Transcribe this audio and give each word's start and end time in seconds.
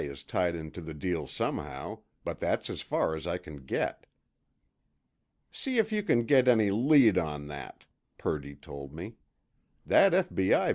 is 0.09 0.23
tied 0.23 0.55
into 0.55 0.81
the 0.81 0.93
deal 0.95 1.27
somehow, 1.27 1.99
but 2.23 2.39
that's 2.39 2.69
as 2.69 2.81
far 2.81 3.13
as 3.15 3.27
I 3.27 3.37
can 3.37 3.57
get." 3.57 4.07
"See 5.51 5.77
if 5.77 5.91
you 5.91 6.01
can 6.01 6.23
get 6.23 6.47
any 6.47 6.71
lead 6.71 7.19
on 7.19 7.45
that," 7.49 7.85
Purdy 8.17 8.55
told 8.55 8.93
me. 8.95 9.17
"That 9.85 10.15
F.B.I. 10.15 10.69